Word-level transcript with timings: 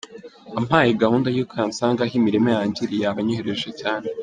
Ampaye 0.59 0.91
gahunda 1.03 1.27
y’uko 1.35 1.53
yansanga 1.61 1.99
aho 2.05 2.13
imirima 2.19 2.49
yanjye 2.57 2.79
iri 2.81 2.97
yaba 3.03 3.19
anyorohereje 3.21 3.69
cyane. 3.81 4.07